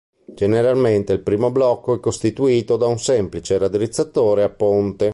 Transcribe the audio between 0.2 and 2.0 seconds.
Generalmente il primo blocco è